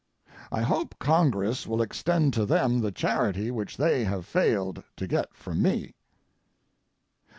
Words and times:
I 0.51 0.61
hope 0.63 0.95
Congress 0.97 1.67
will 1.67 1.79
extend 1.79 2.33
to 2.33 2.43
them 2.43 2.81
the 2.81 2.91
charity 2.91 3.51
which 3.51 3.77
they 3.77 4.03
have 4.05 4.25
failed 4.25 4.81
to 4.95 5.05
get 5.05 5.31
from 5.35 5.61
me. 5.61 5.93